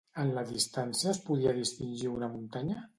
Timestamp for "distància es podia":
0.51-1.55